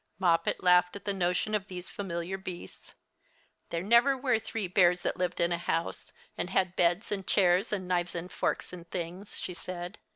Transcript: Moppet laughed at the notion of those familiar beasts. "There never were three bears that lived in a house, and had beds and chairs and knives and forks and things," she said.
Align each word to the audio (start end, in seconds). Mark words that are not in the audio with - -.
Moppet 0.17 0.63
laughed 0.63 0.95
at 0.95 1.05
the 1.05 1.13
notion 1.13 1.53
of 1.53 1.67
those 1.67 1.91
familiar 1.91 2.35
beasts. 2.35 2.95
"There 3.69 3.83
never 3.83 4.17
were 4.17 4.39
three 4.39 4.67
bears 4.67 5.03
that 5.03 5.15
lived 5.17 5.39
in 5.39 5.51
a 5.51 5.59
house, 5.59 6.11
and 6.35 6.49
had 6.49 6.75
beds 6.75 7.11
and 7.11 7.27
chairs 7.27 7.71
and 7.71 7.87
knives 7.87 8.15
and 8.15 8.31
forks 8.31 8.73
and 8.73 8.89
things," 8.89 9.37
she 9.39 9.53
said. 9.53 9.99